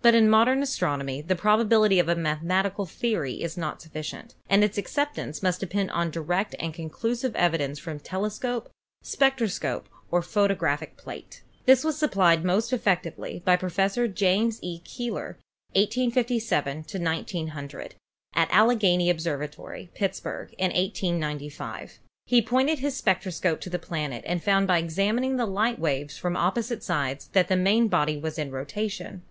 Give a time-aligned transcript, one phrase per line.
[0.00, 4.78] But in modern astronomy the probability of a mathematical theory is not sufficient, and its
[4.78, 8.70] acceptance must depend upon direct and conclusive evi dence from telescope,
[9.02, 11.42] spectroscope or photographic plate.
[11.66, 14.78] This was supplied most effectively by Professor James E.
[14.78, 15.36] SATURN 207 Keeler
[16.52, 17.96] (1857 1900),
[18.34, 21.98] at Allegheny Observatory, Pittsburg, in 1895.
[22.24, 26.34] He pointed his spectroscope to the planet and found by examining the light waves from
[26.34, 29.22] opposite sides that the main body was in rotation.